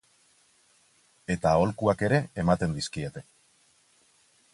Eta 1.35 1.51
aholkuak 1.57 2.01
ere 2.07 2.19
ematen 2.45 2.73
dizkiete. 2.79 3.23